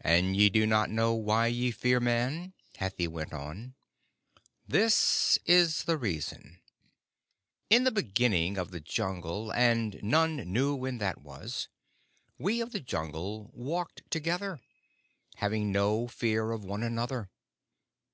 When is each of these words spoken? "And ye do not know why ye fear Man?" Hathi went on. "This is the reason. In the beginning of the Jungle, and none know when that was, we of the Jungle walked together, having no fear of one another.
"And 0.00 0.34
ye 0.38 0.48
do 0.48 0.64
not 0.66 0.88
know 0.88 1.12
why 1.12 1.48
ye 1.48 1.70
fear 1.70 2.00
Man?" 2.00 2.54
Hathi 2.78 3.06
went 3.08 3.34
on. 3.34 3.74
"This 4.66 5.38
is 5.44 5.82
the 5.84 5.98
reason. 5.98 6.62
In 7.68 7.84
the 7.84 7.90
beginning 7.90 8.56
of 8.56 8.70
the 8.70 8.80
Jungle, 8.80 9.50
and 9.52 10.02
none 10.02 10.50
know 10.50 10.74
when 10.74 10.96
that 10.96 11.20
was, 11.20 11.68
we 12.38 12.62
of 12.62 12.72
the 12.72 12.80
Jungle 12.80 13.50
walked 13.52 14.10
together, 14.10 14.62
having 15.36 15.70
no 15.70 16.08
fear 16.08 16.50
of 16.50 16.64
one 16.64 16.82
another. 16.82 17.28